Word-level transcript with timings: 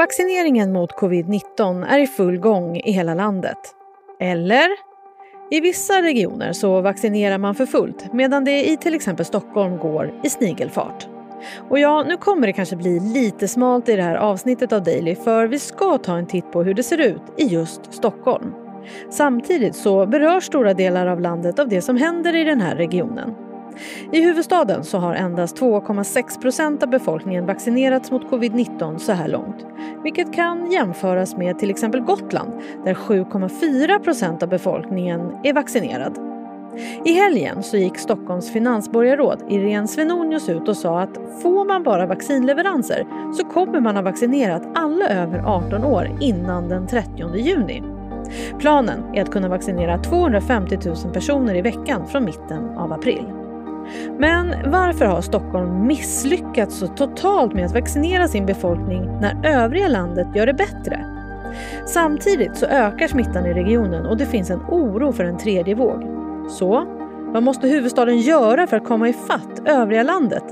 Vaccineringen 0.00 0.72
mot 0.72 0.92
covid-19 0.92 1.86
är 1.86 1.98
i 1.98 2.06
full 2.06 2.38
gång 2.38 2.76
i 2.76 2.92
hela 2.92 3.14
landet. 3.14 3.58
Eller? 4.20 4.68
I 5.50 5.60
vissa 5.60 6.02
regioner 6.02 6.52
så 6.52 6.80
vaccinerar 6.80 7.38
man 7.38 7.54
för 7.54 7.66
fullt 7.66 8.12
medan 8.12 8.44
det 8.44 8.70
i 8.70 8.76
till 8.76 8.94
exempel 8.94 9.26
Stockholm 9.26 9.78
går 9.78 10.20
i 10.24 10.30
snigelfart. 10.30 11.08
Och 11.68 11.78
ja, 11.78 12.04
nu 12.08 12.16
kommer 12.16 12.46
det 12.46 12.52
kanske 12.52 12.76
bli 12.76 13.00
lite 13.00 13.48
smalt 13.48 13.88
i 13.88 13.96
det 13.96 14.02
här 14.02 14.16
avsnittet 14.16 14.72
av 14.72 14.82
Daily 14.82 15.14
för 15.14 15.46
vi 15.46 15.58
ska 15.58 15.98
ta 15.98 16.16
en 16.16 16.26
titt 16.26 16.52
på 16.52 16.62
hur 16.62 16.74
det 16.74 16.82
ser 16.82 16.98
ut 16.98 17.22
i 17.36 17.44
just 17.44 17.94
Stockholm. 17.94 18.54
Samtidigt 19.10 19.76
så 19.76 20.06
berörs 20.06 20.44
stora 20.44 20.74
delar 20.74 21.06
av 21.06 21.20
landet 21.20 21.58
av 21.58 21.68
det 21.68 21.82
som 21.82 21.96
händer 21.96 22.36
i 22.36 22.44
den 22.44 22.60
här 22.60 22.76
regionen. 22.76 23.49
I 24.12 24.20
huvudstaden 24.20 24.84
så 24.84 24.98
har 24.98 25.14
endast 25.14 25.60
2,6 25.60 26.40
procent 26.40 26.82
av 26.82 26.88
befolkningen 26.88 27.46
vaccinerats 27.46 28.10
mot 28.10 28.30
covid-19 28.30 28.98
så 28.98 29.12
här 29.12 29.28
långt. 29.28 29.66
Vilket 30.02 30.34
kan 30.34 30.70
jämföras 30.70 31.36
med 31.36 31.58
till 31.58 31.70
exempel 31.70 32.00
Gotland 32.00 32.52
där 32.84 32.94
7,4 32.94 33.98
procent 33.98 34.42
av 34.42 34.48
befolkningen 34.48 35.20
är 35.44 35.52
vaccinerad. 35.52 36.18
I 37.04 37.12
helgen 37.12 37.62
så 37.62 37.76
gick 37.76 37.98
Stockholms 37.98 38.52
finansborgarråd 38.52 39.42
Irene 39.48 39.88
Svenonius 39.88 40.48
ut 40.48 40.68
och 40.68 40.76
sa 40.76 41.00
att 41.00 41.18
får 41.42 41.64
man 41.64 41.82
bara 41.82 42.06
vaccinleveranser 42.06 43.06
så 43.32 43.44
kommer 43.44 43.80
man 43.80 43.96
ha 43.96 44.02
vaccinerat 44.02 44.62
alla 44.74 45.08
över 45.08 45.38
18 45.38 45.84
år 45.84 46.18
innan 46.20 46.68
den 46.68 46.86
30 46.86 47.36
juni. 47.36 47.82
Planen 48.58 49.14
är 49.14 49.22
att 49.22 49.30
kunna 49.30 49.48
vaccinera 49.48 49.98
250 49.98 50.78
000 50.84 50.96
personer 51.12 51.54
i 51.54 51.62
veckan 51.62 52.06
från 52.06 52.24
mitten 52.24 52.68
av 52.78 52.92
april. 52.92 53.39
Men 54.18 54.70
varför 54.70 55.04
har 55.04 55.20
Stockholm 55.20 55.86
misslyckats 55.86 56.78
så 56.78 56.86
totalt 56.86 57.54
med 57.54 57.66
att 57.66 57.74
vaccinera 57.74 58.28
sin 58.28 58.46
befolkning 58.46 59.18
när 59.20 59.46
övriga 59.46 59.88
landet 59.88 60.26
gör 60.34 60.46
det 60.46 60.54
bättre? 60.54 61.04
Samtidigt 61.86 62.56
så 62.56 62.66
ökar 62.66 63.08
smittan 63.08 63.46
i 63.46 63.54
regionen 63.54 64.06
och 64.06 64.16
det 64.16 64.26
finns 64.26 64.50
en 64.50 64.60
oro 64.60 65.12
för 65.12 65.24
en 65.24 65.38
tredje 65.38 65.74
våg. 65.74 66.02
Så, 66.48 66.86
vad 67.32 67.42
måste 67.42 67.68
huvudstaden 67.68 68.18
göra 68.20 68.66
för 68.66 68.76
att 68.76 68.84
komma 68.84 69.08
ifatt 69.08 69.62
övriga 69.64 70.02
landet? 70.02 70.44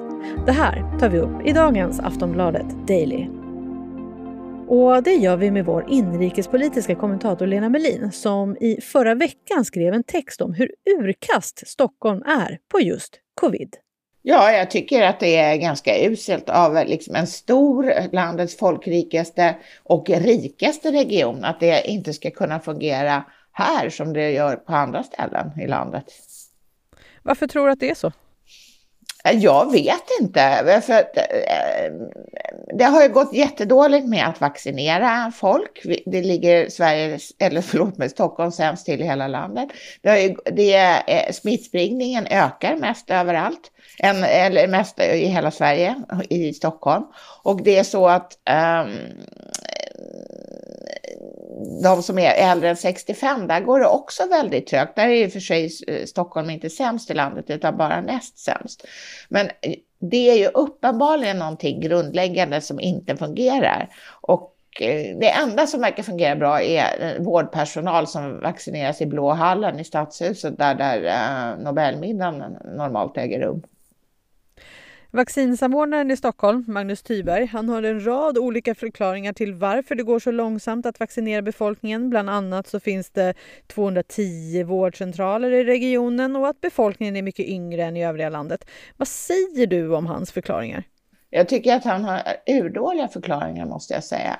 Det 0.46 0.52
här 0.52 0.98
tar 1.00 1.08
vi 1.08 1.18
upp 1.18 1.46
i 1.46 1.52
dagens 1.52 2.00
Aftonbladet 2.00 2.66
Daily. 2.86 3.37
Och 4.70 5.02
det 5.02 5.14
gör 5.14 5.36
vi 5.36 5.50
med 5.50 5.64
vår 5.64 5.84
inrikespolitiska 5.88 6.94
kommentator 6.94 7.46
Lena 7.46 7.68
Melin 7.68 8.12
som 8.12 8.56
i 8.56 8.80
förra 8.80 9.14
veckan 9.14 9.64
skrev 9.64 9.94
en 9.94 10.04
text 10.04 10.40
om 10.40 10.54
hur 10.54 10.74
urkast 11.00 11.68
Stockholm 11.68 12.22
är 12.22 12.58
på 12.68 12.80
just 12.80 13.20
covid. 13.40 13.76
Ja, 14.22 14.52
jag 14.52 14.70
tycker 14.70 15.02
att 15.02 15.20
det 15.20 15.36
är 15.36 15.56
ganska 15.56 16.06
uselt 16.06 16.48
av 16.48 16.74
liksom 16.86 17.14
en 17.14 17.26
stor, 17.26 18.12
landets 18.12 18.56
folkrikaste 18.56 19.56
och 19.82 20.10
rikaste 20.10 20.92
region 20.92 21.44
att 21.44 21.60
det 21.60 21.88
inte 21.88 22.12
ska 22.12 22.30
kunna 22.30 22.60
fungera 22.60 23.24
här 23.52 23.90
som 23.90 24.12
det 24.12 24.30
gör 24.30 24.56
på 24.56 24.72
andra 24.72 25.02
ställen 25.02 25.60
i 25.60 25.66
landet. 25.66 26.04
Varför 27.22 27.46
tror 27.46 27.66
du 27.66 27.72
att 27.72 27.80
det 27.80 27.90
är 27.90 27.94
så? 27.94 28.12
Jag 29.32 29.72
vet 29.72 30.04
inte. 30.20 30.82
För 30.86 30.92
eh, 30.92 31.92
det 32.78 32.84
har 32.84 33.02
ju 33.02 33.08
gått 33.08 33.32
jättedåligt 33.32 34.06
med 34.06 34.28
att 34.28 34.40
vaccinera 34.40 35.32
folk. 35.36 35.82
Det 36.06 36.22
ligger 36.22 36.68
Sverige, 36.70 37.18
eller 37.38 37.60
förlåt 37.60 37.98
mig, 37.98 38.08
Stockholm 38.08 38.52
sämst 38.52 38.86
till 38.86 39.00
i 39.00 39.04
hela 39.04 39.28
landet. 39.28 39.68
Det, 40.02 40.20
ju, 40.20 40.36
det 40.44 40.76
eh, 41.06 41.32
smittspridningen 41.32 42.26
ökar 42.26 42.76
mest 42.76 43.10
överallt, 43.10 43.70
eller 44.02 44.68
mest 44.68 45.00
i 45.00 45.26
hela 45.26 45.50
Sverige, 45.50 45.94
i 46.28 46.52
Stockholm. 46.52 47.04
Och 47.42 47.62
det 47.62 47.78
är 47.78 47.84
så 47.84 48.08
att 48.08 48.32
um, 48.84 48.94
de 51.82 52.02
som 52.02 52.18
är 52.18 52.30
äldre 52.30 52.68
än 52.68 52.76
65, 52.76 53.46
där 53.46 53.60
går 53.60 53.80
det 53.80 53.86
också 53.86 54.28
väldigt 54.28 54.66
trögt. 54.66 54.96
Där 54.96 55.08
är 55.08 55.24
i 55.24 55.26
och 55.26 55.32
för 55.32 55.40
sig 55.40 55.70
eh, 55.88 56.04
Stockholm 56.04 56.50
inte 56.50 56.70
sämst 56.70 57.10
i 57.10 57.14
landet 57.14 57.50
utan 57.50 57.76
bara 57.76 58.00
näst 58.00 58.38
sämst. 58.38 58.86
Men 59.28 59.46
eh, 59.46 59.74
det 59.98 60.30
är 60.30 60.34
ju 60.34 60.46
uppenbarligen 60.46 61.38
någonting 61.38 61.80
grundläggande 61.80 62.60
som 62.60 62.80
inte 62.80 63.16
fungerar. 63.16 63.88
Och 64.20 64.54
eh, 64.80 65.18
det 65.18 65.30
enda 65.30 65.66
som 65.66 65.80
verkar 65.80 66.02
fungera 66.02 66.36
bra 66.36 66.62
är 66.62 67.18
vårdpersonal 67.18 68.06
som 68.06 68.40
vaccineras 68.40 69.00
i 69.00 69.06
Blå 69.06 69.30
hallen 69.30 69.80
i 69.80 69.84
Stadshuset 69.84 70.58
där, 70.58 70.74
där 70.74 71.56
Nobelmiddagen 71.56 72.56
normalt 72.76 73.16
äger 73.16 73.40
rum. 73.40 73.62
Vaccinsamordnaren 75.10 76.10
i 76.10 76.16
Stockholm, 76.16 76.64
Magnus 76.68 77.02
Tyberg, 77.02 77.46
han 77.46 77.68
har 77.68 77.82
en 77.82 78.06
rad 78.06 78.38
olika 78.38 78.74
förklaringar 78.74 79.32
till 79.32 79.54
varför 79.54 79.94
det 79.94 80.02
går 80.02 80.18
så 80.18 80.30
långsamt 80.30 80.86
att 80.86 81.00
vaccinera 81.00 81.42
befolkningen. 81.42 82.10
Bland 82.10 82.30
annat 82.30 82.66
så 82.66 82.80
finns 82.80 83.10
det 83.10 83.34
210 83.66 84.62
vårdcentraler 84.64 85.50
i 85.50 85.64
regionen 85.64 86.36
och 86.36 86.48
att 86.48 86.60
befolkningen 86.60 87.16
är 87.16 87.22
mycket 87.22 87.46
yngre 87.46 87.84
än 87.84 87.96
i 87.96 88.04
övriga 88.04 88.28
landet. 88.28 88.64
Vad 88.96 89.08
säger 89.08 89.66
du 89.66 89.94
om 89.94 90.06
hans 90.06 90.32
förklaringar? 90.32 90.82
Jag 91.30 91.48
tycker 91.48 91.74
att 91.74 91.84
han 91.84 92.04
har 92.04 92.22
urdåliga 92.46 93.08
förklaringar 93.08 93.66
måste 93.66 93.94
jag 93.94 94.04
säga 94.04 94.38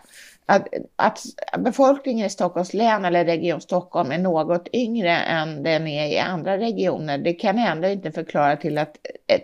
att, 0.49 0.69
att 0.97 1.21
befolkningen 1.59 2.27
i 2.27 2.31
Stockholms 2.31 2.75
län 2.75 3.05
eller 3.05 3.25
Region 3.25 3.61
Stockholm 3.61 4.13
är 4.13 4.19
något 4.19 4.69
yngre 4.73 5.17
än 5.17 5.63
den 5.63 5.87
är 5.87 6.07
i 6.07 6.19
andra 6.19 6.59
regioner, 6.59 7.19
det 7.19 7.33
kan 7.33 7.59
ändå 7.59 7.89
inte 7.89 8.13
förklara 8.13 8.57
till 8.57 8.79
att 8.79 8.97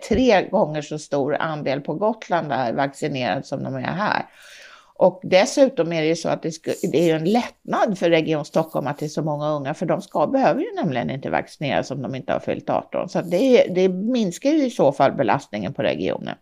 tre 0.09 0.47
gånger 0.49 0.81
så 0.81 0.99
stor 0.99 1.35
andel 1.35 1.81
på 1.81 1.93
Gotland 1.93 2.51
är 2.51 2.73
vaccinerad 2.73 3.45
som 3.45 3.63
de 3.63 3.75
är 3.75 3.81
här. 3.81 4.25
Och 4.97 5.21
dessutom 5.23 5.93
är 5.93 6.01
det 6.01 6.07
ju 6.07 6.15
så 6.15 6.29
att 6.29 6.41
det, 6.41 6.51
det 6.91 7.11
är 7.11 7.15
en 7.15 7.25
lättnad 7.25 7.97
för 7.97 8.09
Region 8.09 8.45
Stockholm 8.45 8.87
att 8.87 8.97
det 8.97 9.05
är 9.05 9.09
så 9.09 9.21
många 9.21 9.49
unga, 9.49 9.73
för 9.73 9.85
de 9.85 10.01
ska, 10.01 10.27
behöver 10.27 10.61
ju 10.61 10.75
nämligen 10.75 11.09
inte 11.09 11.29
vaccineras 11.29 11.91
om 11.91 12.01
de 12.01 12.15
inte 12.15 12.33
har 12.33 12.39
fyllt 12.39 12.69
18. 12.69 13.09
Så 13.09 13.21
det, 13.21 13.67
det 13.75 13.89
minskar 13.89 14.49
ju 14.49 14.65
i 14.65 14.69
så 14.69 14.91
fall 14.91 15.11
belastningen 15.11 15.73
på 15.73 15.81
regionen. 15.81 16.35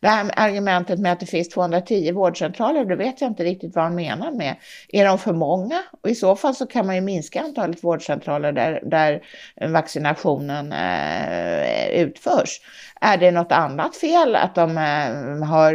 Det 0.00 0.08
här 0.08 0.24
med 0.24 0.34
argumentet 0.36 1.00
med 1.00 1.12
att 1.12 1.20
det 1.20 1.26
finns 1.26 1.48
210 1.48 2.12
vårdcentraler, 2.12 2.84
det 2.84 2.96
vet 2.96 3.20
jag 3.20 3.30
inte 3.30 3.44
riktigt 3.44 3.74
vad 3.74 3.84
han 3.84 3.94
menar 3.94 4.32
med. 4.32 4.56
Är 4.88 5.04
de 5.04 5.18
för 5.18 5.32
många? 5.32 5.82
Och 6.00 6.08
i 6.08 6.14
så 6.14 6.36
fall 6.36 6.54
så 6.54 6.66
kan 6.66 6.86
man 6.86 6.94
ju 6.94 7.00
minska 7.00 7.40
antalet 7.40 7.84
vårdcentraler 7.84 8.52
där, 8.52 8.82
där 8.84 9.22
vaccinationen 9.68 10.72
eh, 10.72 11.88
utförs. 12.00 12.60
Är 13.00 13.16
det 13.16 13.30
något 13.30 13.52
annat 13.52 13.96
fel, 13.96 14.36
att 14.36 14.54
de 14.54 14.70
eh, 14.70 15.48
har 15.48 15.74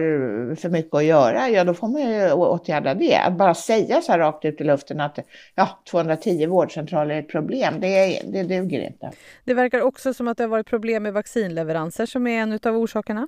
för 0.55 0.69
mycket 0.69 0.93
att 0.93 1.03
göra, 1.03 1.49
ja 1.49 1.63
då 1.63 1.73
får 1.73 1.87
man 1.87 2.01
ju 2.01 2.18
åtgärda 2.33 2.93
det. 2.93 3.15
Att 3.15 3.33
bara 3.33 3.53
säga 3.55 4.01
så 4.01 4.11
här 4.11 4.19
rakt 4.19 4.45
ut 4.45 4.61
i 4.61 4.63
luften 4.63 5.01
att 5.01 5.19
ja, 5.55 5.79
210 5.91 6.45
vårdcentraler 6.45 7.15
är 7.15 7.19
ett 7.19 7.29
problem, 7.29 7.79
det, 7.79 8.21
det 8.25 8.43
duger 8.43 8.79
inte. 8.79 9.11
Det 9.43 9.53
verkar 9.53 9.81
också 9.81 10.13
som 10.13 10.27
att 10.27 10.37
det 10.37 10.43
har 10.43 10.49
varit 10.49 10.67
problem 10.67 11.03
med 11.03 11.13
vaccinleveranser 11.13 12.05
som 12.05 12.27
är 12.27 12.41
en 12.41 12.59
av 12.63 12.77
orsakerna. 12.77 13.27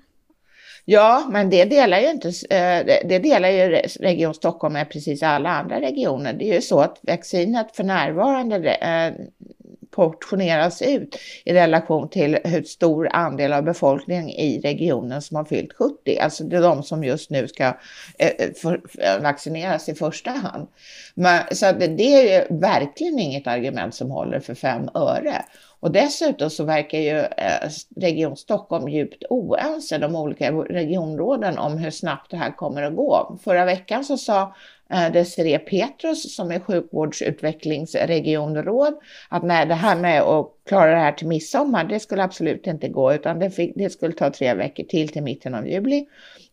Ja, 0.86 1.28
men 1.32 1.50
det 1.50 1.66
delar 1.66 2.00
ju 2.00 2.10
inte, 2.10 2.28
eh, 2.28 2.86
det 3.06 3.20
delar 3.20 3.50
ju 3.50 3.82
Region 4.00 4.34
Stockholm 4.34 4.74
med 4.74 4.90
precis 4.90 5.24
alla 5.24 5.50
andra 5.50 5.82
regioner. 5.82 6.34
Det 6.34 6.50
är 6.50 6.56
ju 6.56 6.62
så 6.62 6.80
att 6.80 7.00
vaccinet 7.02 7.76
för 7.76 7.84
närvarande 7.84 8.74
eh, 8.74 9.14
portioneras 9.92 10.82
ut 10.82 11.20
i 11.46 11.54
relation 11.54 12.10
till 12.10 12.38
hur 12.44 12.64
stor 12.64 13.10
andel 13.12 13.54
av 13.54 13.64
befolkningen 13.64 14.30
i 14.30 14.62
regionen 14.64 15.22
som 15.22 15.38
har 15.38 15.46
fyllt 15.46 15.74
70. 15.74 16.18
Alltså 16.20 16.44
det 16.44 16.58
är 16.58 16.62
de 16.62 16.84
som 16.84 17.04
just 17.04 17.30
nu 17.30 17.48
ska 17.48 17.64
eh, 17.64 17.74
eh, 18.20 18.72
eh, 19.00 19.22
vaccineras 19.22 19.90
i 19.90 19.96
första 19.96 20.32
hand. 20.32 20.68
Men, 21.14 21.42
så 21.52 21.66
det, 21.72 21.88
det 21.88 22.14
är 22.14 22.40
ju 22.40 22.58
verkligen 22.58 23.20
inget 23.20 23.48
argument 23.48 23.96
som 23.96 24.12
håller 24.12 24.40
för 24.40 24.56
fem 24.56 24.90
öre. 24.94 25.46
Och 25.80 25.92
dessutom 25.92 26.50
så 26.50 26.64
verkar 26.64 26.98
ju 26.98 27.24
Region 27.96 28.38
Stockholm 28.38 28.90
djupt 28.90 29.24
oense, 29.30 29.98
de 29.98 30.16
olika 30.16 30.52
regionråden, 30.52 31.58
om 31.58 31.78
hur 31.78 31.92
snabbt 31.92 32.32
det 32.32 32.38
här 32.38 32.52
kommer 32.52 32.84
att 32.84 32.96
gå. 32.96 33.40
Förra 33.44 33.66
veckan 33.66 34.06
så 34.06 34.18
sa 34.18 34.56
Eh, 34.94 35.12
Desiree 35.12 35.60
Petrus 35.60 36.36
som 36.36 36.52
är 36.52 36.60
sjukvårdsutvecklingsregionråd 36.60 38.94
att 39.30 39.44
nej, 39.44 39.66
det 39.66 39.74
här 39.74 39.96
med 39.96 40.22
att 40.22 40.48
klara 40.66 40.92
det 40.92 40.98
här 40.98 41.12
till 41.12 41.28
midsommar, 41.28 41.84
det 41.84 42.00
skulle 42.00 42.24
absolut 42.24 42.68
inte 42.68 42.88
gå, 42.88 43.14
utan 43.14 43.40
det, 43.40 43.52
fick, 43.52 43.74
det 43.76 43.90
skulle 43.90 44.14
ta 44.14 44.30
tre 44.30 44.54
veckor 44.54 44.84
till 44.84 45.10
till 45.10 45.24
mitten 45.24 45.56
av 45.56 45.68
juli. 45.68 46.06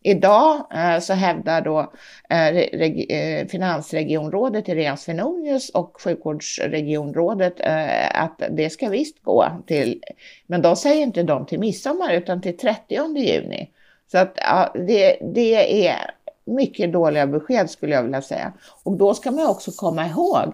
Idag 0.03 0.67
eh, 0.75 0.99
så 0.99 1.13
hävdar 1.13 1.61
då 1.61 1.93
eh, 2.31 2.57
eh, 2.57 3.47
finansregionrådet 3.47 4.69
Irene 4.69 4.97
Svenonius 4.97 5.71
och 5.71 5.97
sjukvårdsregionrådet 6.05 7.61
eh, 7.61 8.23
att 8.23 8.43
det 8.51 8.71
ska 8.71 8.89
visst 8.89 9.23
gå 9.23 9.63
till, 9.67 10.03
men 10.47 10.63
då 10.63 10.77
säger 10.77 11.03
inte 11.03 11.23
de 11.23 11.47
till 11.47 11.61
midsommar 11.61 12.13
utan 12.13 12.43
till 12.43 12.57
30 12.57 13.19
juni. 13.19 13.71
Så 14.13 14.19
att 14.19 14.33
ja, 14.37 14.73
det, 14.75 15.19
det 15.35 15.89
är 15.89 16.11
mycket 16.49 16.93
dåliga 16.93 17.27
besked 17.27 17.71
skulle 17.71 17.95
jag 17.95 18.03
vilja 18.03 18.23
säga. 18.23 18.53
Och 18.83 18.97
då 18.97 19.15
ska 19.15 19.31
man 19.31 19.47
också 19.47 19.71
komma 19.71 20.07
ihåg 20.07 20.53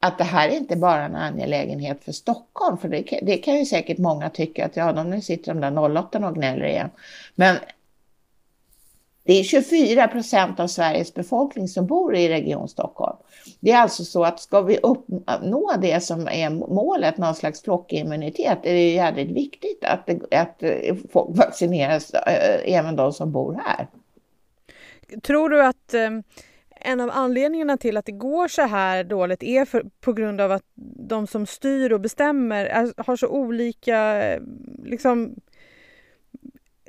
att 0.00 0.18
det 0.18 0.24
här 0.24 0.48
är 0.48 0.56
inte 0.56 0.76
bara 0.76 1.04
en 1.04 1.16
angelägenhet 1.16 2.04
för 2.04 2.12
Stockholm, 2.12 2.78
för 2.78 2.88
det, 2.88 3.20
det 3.22 3.36
kan 3.36 3.58
ju 3.58 3.64
säkert 3.66 3.98
många 3.98 4.30
tycka 4.30 4.66
att 4.66 4.76
ja, 4.76 4.92
de 4.92 5.10
nu 5.10 5.20
sitter 5.20 5.54
de 5.54 5.60
där 5.60 5.98
08 5.98 6.28
och 6.28 6.34
gnäller 6.34 6.64
igen. 6.64 6.90
Men 7.34 7.56
Det 9.24 9.32
är 9.32 9.44
24 9.44 10.08
procent 10.08 10.60
av 10.60 10.66
Sveriges 10.66 11.14
befolkning 11.14 11.68
som 11.68 11.86
bor 11.86 12.16
i 12.16 12.28
Region 12.28 12.68
Stockholm. 12.68 13.16
Det 13.60 13.70
är 13.70 13.78
alltså 13.78 14.04
så 14.04 14.24
att 14.24 14.40
ska 14.40 14.60
vi 14.60 14.78
uppnå 14.78 15.72
det 15.80 16.02
som 16.02 16.28
är 16.28 16.50
målet, 16.50 17.18
någon 17.18 17.34
slags 17.34 17.62
flockimmunitet, 17.62 18.58
är 18.62 18.72
det 18.72 18.92
jävligt 18.92 19.30
viktigt 19.30 19.84
att, 19.84 20.10
att 20.34 20.62
folk 21.12 21.36
vaccineras, 21.36 22.10
eh, 22.10 22.74
även 22.78 22.96
de 22.96 23.12
som 23.12 23.32
bor 23.32 23.60
här. 23.64 23.86
Tror 25.22 25.48
du 25.48 25.62
att 25.62 25.94
ehm, 25.94 26.22
en 26.80 27.00
av 27.00 27.10
anledningarna 27.10 27.76
till 27.76 27.96
att 27.96 28.06
det 28.06 28.12
går 28.12 28.48
så 28.48 28.62
här 28.62 29.04
dåligt 29.04 29.42
är 29.42 29.64
för, 29.64 29.84
på 30.00 30.12
grund 30.12 30.40
av 30.40 30.52
att 30.52 30.64
de 31.08 31.26
som 31.26 31.46
styr 31.46 31.92
och 31.92 32.00
bestämmer 32.00 32.66
är, 32.66 32.92
har 32.96 33.16
så 33.16 33.28
olika 33.28 33.98
ehm, 33.98 34.44
liksom, 34.84 35.34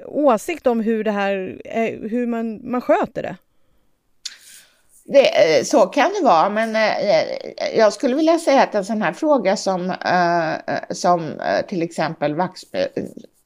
åsikt 0.06 0.68
om 0.68 0.80
hur, 0.80 1.04
det 1.04 1.12
här, 1.12 1.62
eh, 1.66 2.10
hur 2.10 2.28
man, 2.28 2.72
man 2.72 2.82
sköter 2.82 3.24
det? 3.24 3.38
Det, 5.06 5.58
eh, 5.58 5.64
så 5.64 5.86
kan 5.86 6.12
det 6.20 6.26
vara, 6.26 6.50
men 6.50 6.76
eh, 6.76 7.78
jag 7.78 7.94
skulle 7.94 8.16
vilja 8.16 8.40
säga 8.40 8.64
att 8.64 8.76
en 8.76 8.86
sån 8.86 9.02
här 9.02 9.14
fråga 9.14 9.58
som, 9.58 9.94
som 10.90 11.32
till 11.68 11.82
exempel 11.82 12.36
vax, 12.36 12.62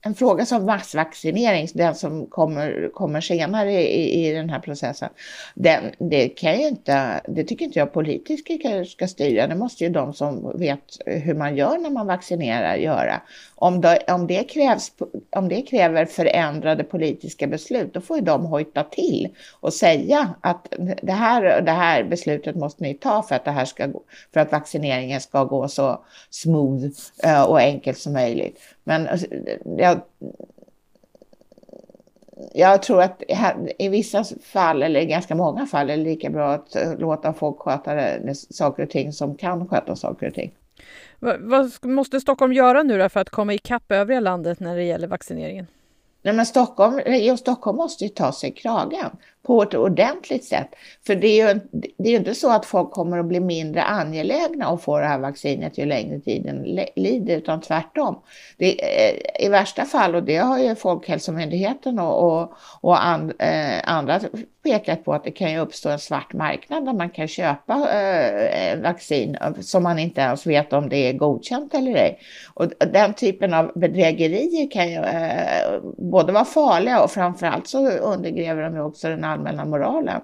en 0.07 0.15
fråga 0.15 0.45
som 0.45 0.65
massvaccinering, 0.65 1.67
den 1.73 1.95
som 1.95 2.25
kommer, 2.25 2.89
kommer 2.93 3.21
senare 3.21 3.71
i, 3.71 4.27
i 4.27 4.33
den 4.33 4.49
här 4.49 4.59
processen, 4.59 5.09
den, 5.55 5.83
det, 5.97 6.29
kan 6.29 6.59
ju 6.59 6.67
inte, 6.67 7.21
det 7.27 7.43
tycker 7.43 7.65
inte 7.65 7.79
jag 7.79 7.93
politiker 7.93 8.83
ska 8.83 9.07
styra. 9.07 9.47
Det 9.47 9.55
måste 9.55 9.83
ju 9.83 9.89
de 9.89 10.13
som 10.13 10.59
vet 10.59 10.97
hur 11.05 11.33
man 11.33 11.55
gör 11.55 11.77
när 11.77 11.89
man 11.89 12.07
vaccinerar 12.07 12.75
göra. 12.75 13.21
Om 13.55 13.81
det, 13.81 13.99
om 14.07 14.27
det, 14.27 14.43
krävs, 14.43 14.91
om 15.29 15.49
det 15.49 15.61
kräver 15.61 16.05
förändrade 16.05 16.83
politiska 16.83 17.47
beslut, 17.47 17.93
då 17.93 18.01
får 18.01 18.17
ju 18.17 18.23
de 18.23 18.45
hojta 18.45 18.83
till 18.83 19.29
och 19.59 19.73
säga 19.73 20.33
att 20.41 20.73
det 21.01 21.11
här, 21.11 21.61
det 21.61 21.71
här 21.71 22.03
beslutet 22.03 22.55
måste 22.55 22.83
ni 22.83 22.93
ta 22.93 23.23
för 23.23 23.35
att, 23.35 23.45
det 23.45 23.51
här 23.51 23.65
ska, 23.65 23.87
för 24.33 24.39
att 24.39 24.51
vaccineringen 24.51 25.21
ska 25.21 25.43
gå 25.43 25.67
så 25.67 26.05
smooth 26.29 26.95
eh, 27.23 27.43
och 27.43 27.59
enkelt 27.59 27.97
som 27.97 28.13
möjligt. 28.13 28.76
Men 28.87 29.07
alltså, 29.07 29.27
jag, 29.77 30.01
jag 32.53 32.83
tror 32.83 33.01
att 33.01 33.23
i 33.79 33.89
vissa 33.89 34.23
fall, 34.41 34.83
eller 34.83 34.99
i 34.99 35.05
ganska 35.05 35.35
många 35.35 35.65
fall, 35.65 35.89
är 35.89 35.97
det 35.97 36.03
lika 36.03 36.29
bra 36.29 36.51
att 36.51 36.77
låta 36.97 37.33
folk 37.33 37.59
sköta 37.59 37.91
saker 38.33 38.83
och 38.83 38.89
ting 38.89 39.13
som 39.13 39.35
kan 39.35 39.67
sköta 39.67 39.95
saker 39.95 40.27
och 40.27 40.33
ting. 40.33 40.51
Vad 41.19 41.71
måste 41.83 42.19
Stockholm 42.19 42.53
göra 42.53 42.83
nu 42.83 43.09
för 43.09 43.19
att 43.19 43.29
komma 43.29 43.53
ikapp 43.53 43.91
övriga 43.91 44.19
landet 44.19 44.59
när 44.59 44.75
det 44.75 44.83
gäller 44.83 45.07
vaccineringen? 45.07 45.67
Nej, 46.21 46.33
men 46.33 46.45
Stockholm, 46.45 46.99
Region 46.99 47.37
Stockholm 47.37 47.77
måste 47.77 48.03
ju 48.03 48.09
ta 48.09 48.31
sig 48.31 48.51
kragen 48.51 49.09
på 49.47 49.63
ett 49.63 49.73
ordentligt 49.73 50.45
sätt. 50.45 50.67
För 51.07 51.15
det 51.15 51.27
är 51.27 51.53
ju, 51.53 51.59
det 51.71 52.09
är 52.09 52.11
ju 52.11 52.17
inte 52.17 52.35
så 52.35 52.51
att 52.51 52.65
folk 52.65 52.91
kommer 52.91 53.17
att 53.17 53.25
bli 53.25 53.39
mindre 53.39 53.83
angelägna 53.83 54.67
att 54.67 54.81
få 54.81 54.99
det 54.99 55.05
här 55.05 55.19
vaccinet 55.19 55.77
ju 55.77 55.85
längre 55.85 56.19
tiden 56.19 56.63
lider, 56.95 57.37
utan 57.37 57.61
tvärtom. 57.61 58.21
Det, 58.57 58.83
eh, 58.83 59.45
I 59.45 59.49
värsta 59.49 59.85
fall, 59.85 60.15
och 60.15 60.23
det 60.23 60.37
har 60.37 60.59
ju 60.59 60.75
Folkhälsomyndigheten 60.75 61.99
och, 61.99 62.23
och, 62.23 62.53
och 62.81 63.05
and, 63.05 63.33
eh, 63.39 63.79
andra 63.83 64.19
pekat 64.69 65.05
på, 65.05 65.13
att 65.13 65.23
det 65.23 65.31
kan 65.31 65.51
ju 65.51 65.59
uppstå 65.59 65.89
en 65.89 65.99
svart 65.99 66.33
marknad 66.33 66.85
där 66.85 66.93
man 66.93 67.09
kan 67.09 67.27
köpa 67.27 67.73
eh, 67.93 68.79
vaccin 68.79 69.35
eh, 69.35 69.53
som 69.61 69.83
man 69.83 69.99
inte 69.99 70.21
ens 70.21 70.47
vet 70.47 70.73
om 70.73 70.89
det 70.89 70.97
är 70.97 71.13
godkänt 71.13 71.73
eller 71.73 71.95
ej. 71.95 72.19
Och 72.53 72.67
den 72.91 73.13
typen 73.13 73.53
av 73.53 73.71
bedrägerier 73.75 74.71
kan 74.71 74.89
ju 74.89 74.97
eh, 74.97 75.81
både 75.97 76.33
vara 76.33 76.45
farliga 76.45 77.03
och 77.03 77.11
framförallt 77.11 77.67
så 77.67 77.89
undergräver 77.89 78.61
de 78.61 78.75
ju 78.75 78.81
också 78.81 79.07
den 79.07 79.23
allmänna 79.37 79.65
moralen. 79.65 80.21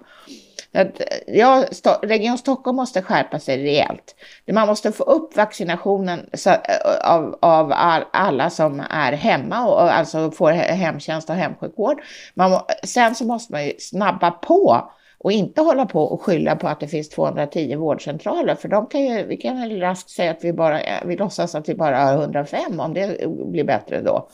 Ja, 1.28 1.66
Region 2.02 2.38
Stockholm 2.38 2.76
måste 2.76 3.02
skärpa 3.02 3.40
sig 3.40 3.64
rejält. 3.64 4.16
Man 4.52 4.68
måste 4.68 4.92
få 4.92 5.04
upp 5.04 5.38
vaccinationen 5.38 6.20
eh, 6.46 6.56
av, 7.04 7.38
av 7.42 7.74
alla 8.14 8.50
som 8.50 8.84
är 8.90 9.12
hemma 9.12 9.68
och 9.68 9.94
alltså 9.94 10.32
får 10.32 10.52
hemtjänst 10.52 11.30
och 11.30 11.36
hemsjukvård. 11.36 12.02
Man, 12.34 12.60
sen 12.84 13.16
så 13.16 13.26
måste 13.26 13.54
man 13.54 13.66
ju 13.66 13.74
snabba 13.80 14.32
på 14.32 14.90
och 15.18 15.32
inte 15.32 15.62
hålla 15.62 15.86
på 15.86 16.04
och 16.04 16.22
skylla 16.22 16.56
på 16.56 16.68
att 16.68 16.80
det 16.80 16.88
finns 16.88 17.10
210 17.10 17.76
vårdcentraler, 17.76 18.56
för 18.56 18.70
de 18.70 18.88
kan 18.88 19.02
ju, 19.02 19.26
vi 19.26 19.38
kan 19.38 19.60
väl 19.60 19.80
raskt 19.80 20.10
säga 20.10 20.32
att 20.32 20.44
vi 20.44 20.54
bara, 20.54 20.82
eh, 20.82 21.06
vi 21.06 21.16
låtsas 21.16 21.56
att 21.56 21.70
vi 21.70 21.76
bara 21.76 21.98
har 21.98 22.14
105 22.14 22.80
om 22.80 22.94
det 22.94 23.28
blir 23.28 23.64
bättre 23.64 24.02
då. 24.02 24.30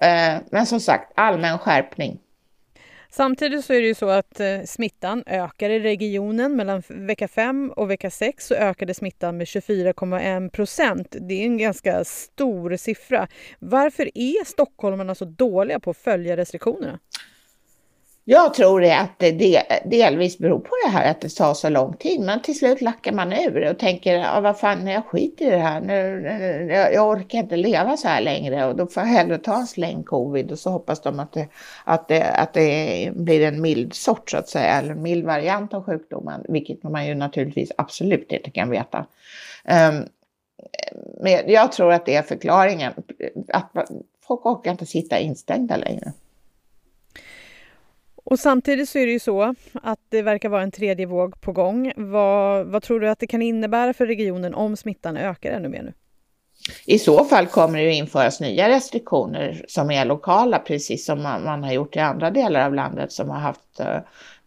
Eh, 0.00 0.34
men 0.50 0.66
som 0.66 0.80
sagt, 0.80 1.12
allmän 1.14 1.58
skärpning. 1.58 2.18
Samtidigt 3.18 3.64
så 3.64 3.72
är 3.72 3.80
det 3.80 3.86
ju 3.86 3.94
så 3.94 4.08
att 4.08 4.40
eh, 4.40 4.62
smittan 4.64 5.22
ökar 5.26 5.70
i 5.70 5.80
regionen. 5.80 6.56
Mellan 6.56 6.82
vecka 6.88 7.28
5 7.28 7.72
och 7.76 7.90
vecka 7.90 8.10
6 8.10 8.46
så 8.46 8.54
ökade 8.54 8.94
smittan 8.94 9.36
med 9.36 9.44
24,1 9.44 10.50
procent. 10.50 11.16
Det 11.20 11.34
är 11.34 11.44
en 11.44 11.58
ganska 11.58 12.04
stor 12.04 12.76
siffra. 12.76 13.28
Varför 13.58 14.10
är 14.14 14.44
stockholmarna 14.44 15.14
så 15.14 15.24
dåliga 15.24 15.80
på 15.80 15.90
att 15.90 15.96
följa 15.96 16.36
restriktionerna? 16.36 16.98
Jag 18.30 18.54
tror 18.54 18.84
att 18.84 19.18
det 19.18 19.62
delvis 19.84 20.38
beror 20.38 20.58
på 20.58 20.70
det 20.84 20.90
här 20.90 21.10
att 21.10 21.20
det 21.20 21.28
tar 21.28 21.54
så 21.54 21.68
lång 21.68 21.96
tid, 21.96 22.20
men 22.20 22.42
till 22.42 22.58
slut 22.58 22.80
lackar 22.80 23.12
man 23.12 23.32
ur 23.32 23.70
och 23.70 23.78
tänker, 23.78 24.14
ja, 24.14 24.40
vad 24.40 24.58
fan, 24.58 24.86
jag 24.86 25.06
skiter 25.06 25.46
i 25.46 25.50
det 25.50 25.58
här, 25.58 25.80
nu, 25.80 26.70
jag 26.94 27.08
orkar 27.08 27.38
inte 27.38 27.56
leva 27.56 27.96
så 27.96 28.08
här 28.08 28.20
längre 28.20 28.66
och 28.66 28.76
då 28.76 28.86
får 28.86 29.02
jag 29.02 29.10
hellre 29.10 29.38
ta 29.38 29.56
en 29.56 29.66
släng 29.66 30.02
covid 30.02 30.52
och 30.52 30.58
så 30.58 30.70
hoppas 30.70 31.02
de 31.02 31.20
att 31.20 31.32
det, 31.32 31.48
att 31.84 32.08
det, 32.08 32.22
att 32.22 32.54
det 32.54 33.10
blir 33.14 33.46
en 33.46 33.60
mild 33.60 33.94
sort 33.94 34.30
så 34.30 34.36
att 34.36 34.48
säga, 34.48 34.78
eller 34.78 34.90
en 34.90 35.02
mild 35.02 35.24
variant 35.24 35.74
av 35.74 35.84
sjukdomen, 35.84 36.44
vilket 36.48 36.82
man 36.82 37.06
ju 37.06 37.14
naturligtvis 37.14 37.72
absolut 37.78 38.32
inte 38.32 38.50
kan 38.50 38.70
veta. 38.70 39.06
Um, 39.64 40.08
men 41.20 41.32
jag 41.46 41.72
tror 41.72 41.92
att 41.92 42.06
det 42.06 42.14
är 42.14 42.22
förklaringen, 42.22 42.92
att 43.48 43.70
folk 44.26 44.46
orkar 44.46 44.70
inte 44.70 44.86
sitta 44.86 45.18
instängda 45.18 45.76
längre. 45.76 46.12
Och 48.30 48.38
samtidigt 48.38 48.88
så 48.88 48.98
är 48.98 49.06
det 49.06 49.12
ju 49.12 49.18
så 49.18 49.54
att 49.82 49.98
det 50.08 50.22
verkar 50.22 50.48
vara 50.48 50.62
en 50.62 50.70
tredje 50.70 51.06
våg 51.06 51.40
på 51.40 51.52
gång. 51.52 51.92
Vad, 51.96 52.66
vad 52.66 52.82
tror 52.82 53.00
du 53.00 53.08
att 53.08 53.18
det 53.18 53.26
kan 53.26 53.42
innebära 53.42 53.94
för 53.94 54.06
regionen 54.06 54.54
om 54.54 54.76
smittan 54.76 55.16
ökar 55.16 55.50
ännu 55.50 55.68
mer 55.68 55.82
nu? 55.82 55.92
I 56.86 56.98
så 56.98 57.24
fall 57.24 57.46
kommer 57.46 57.78
det 57.78 57.84
ju 57.84 57.94
införas 57.94 58.40
nya 58.40 58.68
restriktioner 58.68 59.64
som 59.68 59.90
är 59.90 60.04
lokala, 60.04 60.58
precis 60.58 61.06
som 61.06 61.22
man, 61.22 61.44
man 61.44 61.62
har 61.64 61.72
gjort 61.72 61.96
i 61.96 61.98
andra 61.98 62.30
delar 62.30 62.66
av 62.66 62.74
landet 62.74 63.12
som 63.12 63.30
har 63.30 63.38
haft 63.38 63.80
eh, 63.80 63.96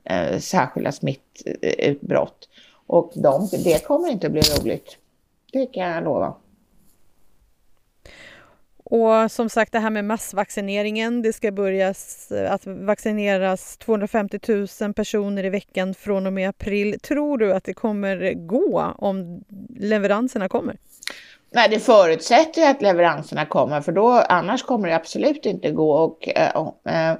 eh 0.03 0.39
särskilda 0.39 0.91
smittutbrott. 0.91 2.49
Och 2.87 3.11
de, 3.15 3.49
det 3.63 3.85
kommer 3.85 4.11
inte 4.11 4.27
att 4.27 4.33
bli 4.33 4.41
roligt. 4.41 4.97
Det 5.51 5.65
kan 5.65 5.83
jag 5.83 6.03
lova. 6.03 6.35
Och 8.91 9.31
som 9.31 9.49
sagt 9.49 9.71
det 9.71 9.79
här 9.79 9.89
med 9.89 10.05
massvaccineringen, 10.05 11.21
det 11.21 11.33
ska 11.33 11.51
börja 11.51 11.93
att 12.49 12.61
vaccineras 12.65 13.77
250 13.77 14.39
000 14.81 14.93
personer 14.93 15.43
i 15.43 15.49
veckan 15.49 15.93
från 15.93 16.27
och 16.27 16.33
med 16.33 16.49
april. 16.49 16.99
Tror 16.99 17.37
du 17.37 17.53
att 17.53 17.63
det 17.63 17.73
kommer 17.73 18.33
gå 18.33 18.93
om 18.97 19.43
leveranserna 19.79 20.49
kommer? 20.49 20.77
Nej, 21.51 21.69
det 21.69 21.79
förutsätter 21.79 22.61
ju 22.61 22.67
att 22.67 22.81
leveranserna 22.81 23.45
kommer, 23.45 23.81
för 23.81 23.91
då 23.91 24.09
annars 24.11 24.63
kommer 24.63 24.87
det 24.87 24.95
absolut 24.95 25.45
inte 25.45 25.71
gå. 25.71 25.91
Och, 25.91 26.29
äh, 26.29 27.15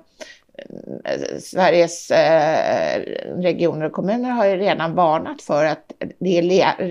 Sveriges 1.39 2.12
eh, 2.12 3.01
regioner 3.41 3.86
och 3.86 3.91
kommuner 3.91 4.29
har 4.29 4.46
ju 4.46 4.58
redan 4.58 4.96
varnat 4.96 5.41
för 5.41 5.65
att 5.65 5.91
det 6.20 6.41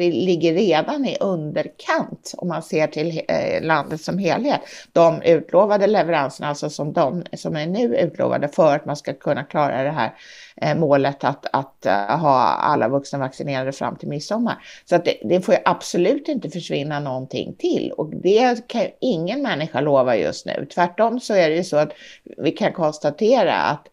ligger 0.01 0.55
redan 0.55 1.05
i 1.05 1.17
underkant 1.21 2.35
om 2.37 2.49
man 2.49 2.63
ser 2.63 2.87
till 2.87 3.23
eh, 3.29 3.63
landet 3.63 4.01
som 4.01 4.19
helhet. 4.19 4.61
De 4.93 5.23
utlovade 5.23 5.87
leveranserna, 5.87 6.49
alltså 6.49 6.71
som 6.71 6.93
de 6.93 7.25
som 7.33 7.57
är 7.57 7.67
nu 7.67 7.97
utlovade 7.97 8.49
för 8.49 8.77
att 8.77 8.85
man 8.85 8.97
ska 8.97 9.13
kunna 9.13 9.45
klara 9.45 9.83
det 9.83 9.91
här 9.91 10.15
eh, 10.57 10.77
målet 10.77 11.25
att, 11.25 11.47
att 11.53 11.87
ha 12.21 12.39
alla 12.45 12.89
vuxna 12.89 13.19
vaccinerade 13.19 13.73
fram 13.73 13.97
till 13.97 14.09
midsommar. 14.09 14.59
Så 14.85 14.97
att 14.97 15.05
det, 15.05 15.17
det 15.25 15.41
får 15.41 15.55
ju 15.55 15.61
absolut 15.65 16.29
inte 16.29 16.51
försvinna 16.51 17.01
någonting 17.01 17.55
till 17.59 17.93
och 17.97 18.11
det 18.17 18.69
kan 18.69 18.81
ju 18.81 18.89
ingen 19.01 19.43
människa 19.43 19.81
lova 19.81 20.17
just 20.17 20.47
nu. 20.47 20.67
Tvärtom 20.75 21.21
så 21.21 21.35
är 21.35 21.51
det 21.51 21.57
ju 21.57 21.65
så 21.65 21.77
att 21.77 21.93
vi 22.37 22.51
kan 22.51 22.73
konstatera 22.73 23.50
att 23.55 23.89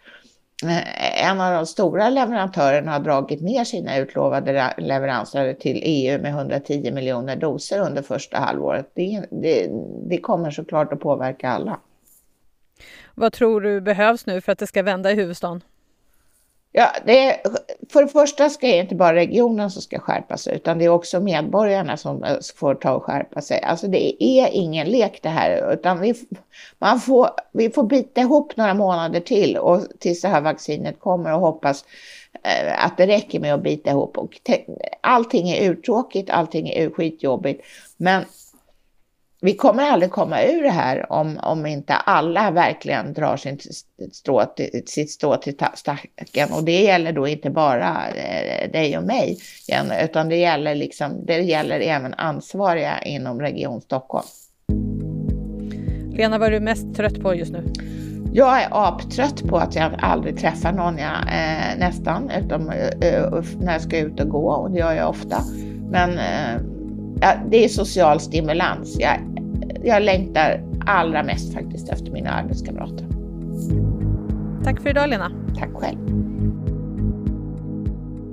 eh, 0.63 1.29
en 1.29 1.41
av 1.41 1.53
de 1.53 1.65
stora 1.65 2.09
leverantörerna 2.09 2.91
har 2.91 2.99
dragit 2.99 3.41
ner 3.41 3.63
sina 3.63 3.97
utlovade 3.97 4.73
leveranser 4.77 5.53
till 5.53 5.81
EU 5.83 6.21
med 6.21 6.31
110 6.31 6.91
miljoner 6.91 7.35
doser 7.35 7.79
under 7.79 8.01
första 8.01 8.37
halvåret. 8.37 8.91
Det, 8.93 9.25
det, 9.31 9.69
det 10.09 10.17
kommer 10.17 10.51
såklart 10.51 10.93
att 10.93 10.99
påverka 10.99 11.49
alla. 11.49 11.79
Vad 13.15 13.33
tror 13.33 13.61
du 13.61 13.81
behövs 13.81 14.25
nu 14.25 14.41
för 14.41 14.51
att 14.51 14.59
det 14.59 14.67
ska 14.67 14.83
vända 14.83 15.11
i 15.11 15.15
huvudstaden? 15.15 15.61
Ja, 16.79 16.91
det 17.05 17.29
är, 17.29 17.37
för 17.89 18.01
det 18.01 18.07
första 18.07 18.49
ska 18.49 18.67
det 18.67 18.77
inte 18.77 18.95
bara 18.95 19.15
regionen 19.15 19.71
som 19.71 19.81
ska 19.81 19.99
skärpa 19.99 20.37
sig, 20.37 20.55
utan 20.55 20.77
det 20.77 20.85
är 20.85 20.89
också 20.89 21.19
medborgarna 21.19 21.97
som 21.97 22.23
eh, 22.23 22.37
får 22.55 22.75
ta 22.75 22.91
och 22.91 23.03
skärpa 23.03 23.41
sig. 23.41 23.61
Alltså 23.61 23.87
det 23.87 24.23
är 24.23 24.49
ingen 24.51 24.87
lek 24.87 25.19
det 25.23 25.29
här, 25.29 25.73
utan 25.73 25.99
vi, 25.99 26.13
man 26.79 26.99
får, 26.99 27.29
vi 27.51 27.69
får 27.69 27.83
bita 27.83 28.21
ihop 28.21 28.57
några 28.57 28.73
månader 28.73 29.19
till 29.19 29.57
och 29.57 29.81
tills 29.99 30.21
det 30.21 30.27
här 30.27 30.41
vaccinet 30.41 30.99
kommer 30.99 31.33
och 31.33 31.39
hoppas 31.39 31.85
eh, 32.43 32.85
att 32.85 32.97
det 32.97 33.07
räcker 33.07 33.39
med 33.39 33.53
att 33.53 33.63
bita 33.63 33.89
ihop. 33.89 34.17
Och 34.17 34.41
allting 35.01 35.49
är 35.49 35.71
uttråkigt, 35.71 36.29
allting 36.29 36.69
är 36.69 36.89
skitjobbigt, 36.89 37.65
men 37.97 38.23
vi 39.41 39.53
kommer 39.53 39.83
aldrig 39.83 40.11
komma 40.11 40.43
ur 40.43 40.63
det 40.63 40.69
här 40.69 41.11
om, 41.11 41.39
om 41.43 41.65
inte 41.65 41.93
alla 41.93 42.51
verkligen 42.51 43.13
drar 43.13 43.37
sin 43.37 43.59
strå 44.11 44.45
till, 44.45 44.83
sitt 44.85 45.11
strå 45.11 45.35
till 45.37 45.55
stacken. 45.73 46.49
Och 46.53 46.63
det 46.63 46.81
gäller 46.81 47.11
då 47.11 47.27
inte 47.27 47.49
bara 47.49 48.09
eh, 48.15 48.71
dig 48.71 48.97
och 48.97 49.03
mig, 49.03 49.37
utan 50.03 50.29
det 50.29 50.35
gäller, 50.35 50.75
liksom, 50.75 51.25
det 51.25 51.39
gäller 51.39 51.79
även 51.79 52.13
ansvariga 52.13 53.01
inom 53.01 53.41
Region 53.41 53.81
Stockholm. 53.81 54.25
Lena, 56.11 56.37
vad 56.37 56.47
är 56.47 56.51
du 56.51 56.59
mest 56.59 56.95
trött 56.95 57.19
på 57.21 57.35
just 57.35 57.51
nu? 57.51 57.73
Jag 58.33 58.61
är 58.61 58.67
aptrött 58.71 59.47
på 59.47 59.57
att 59.57 59.75
jag 59.75 59.91
aldrig 59.99 60.37
träffar 60.37 60.71
någon, 60.71 60.97
jag, 60.97 61.11
eh, 61.11 61.77
nästan, 61.79 62.31
utom 62.31 62.69
eh, 62.69 63.43
när 63.59 63.73
jag 63.73 63.81
ska 63.81 63.99
ut 63.99 64.19
och 64.19 64.29
gå, 64.29 64.49
och 64.49 64.71
det 64.71 64.79
gör 64.79 64.93
jag 64.93 65.09
ofta. 65.09 65.41
Men 65.89 66.11
eh, 66.11 66.61
ja, 67.21 67.33
det 67.51 67.65
är 67.65 67.69
social 67.69 68.19
stimulans. 68.19 68.97
Jag, 68.99 69.19
jag 69.83 70.03
längtar 70.03 70.63
allra 70.85 71.23
mest 71.23 71.53
faktiskt 71.53 71.89
efter 71.89 72.11
mina 72.11 72.29
arbetskamrater. 72.29 73.05
Tack 74.63 74.81
för 74.81 74.89
idag 74.89 75.09
Lena. 75.09 75.31
Tack 75.59 75.69
själv. 75.73 75.97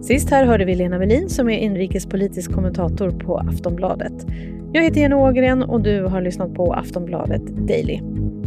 Sist 0.03 0.31
här 0.31 0.45
hörde 0.45 0.65
vi 0.65 0.75
Lena 0.75 0.99
Melin 0.99 1.29
som 1.29 1.49
är 1.49 1.59
inrikespolitisk 1.59 2.53
kommentator 2.53 3.11
på 3.11 3.39
Aftonbladet. 3.39 4.27
Jag 4.73 4.83
heter 4.83 5.01
Jenny 5.01 5.15
Ågren 5.15 5.63
och 5.63 5.81
du 5.81 6.03
har 6.03 6.21
lyssnat 6.21 6.55
på 6.55 6.73
Aftonbladet 6.73 7.47
Daily. 7.47 8.01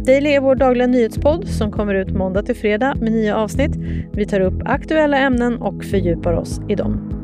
Daily 0.06 0.30
är 0.30 0.40
vår 0.40 0.54
dagliga 0.54 0.86
nyhetspodd 0.86 1.48
som 1.48 1.72
kommer 1.72 1.94
ut 1.94 2.10
måndag 2.10 2.42
till 2.42 2.56
fredag 2.56 2.94
med 3.00 3.12
nya 3.12 3.36
avsnitt. 3.36 3.76
Vi 4.12 4.26
tar 4.26 4.40
upp 4.40 4.62
aktuella 4.64 5.18
ämnen 5.18 5.62
och 5.62 5.84
fördjupar 5.84 6.32
oss 6.32 6.60
i 6.68 6.74
dem. 6.74 7.17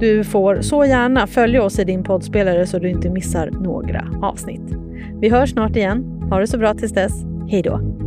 Du 0.00 0.24
får 0.24 0.60
så 0.60 0.84
gärna 0.84 1.26
följa 1.26 1.62
oss 1.62 1.78
i 1.78 1.84
din 1.84 2.04
poddspelare 2.04 2.66
så 2.66 2.78
du 2.78 2.88
inte 2.88 3.10
missar 3.10 3.50
några 3.50 4.08
avsnitt. 4.22 4.76
Vi 5.20 5.28
hörs 5.28 5.50
snart 5.50 5.76
igen. 5.76 6.04
Ha 6.30 6.40
det 6.40 6.46
så 6.46 6.58
bra 6.58 6.74
tills 6.74 6.92
dess. 6.92 7.12
Hej 7.48 7.62
då! 7.62 8.03